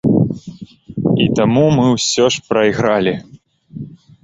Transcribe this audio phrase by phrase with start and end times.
[1.25, 3.15] І таму мы ўсё ж прайгралі.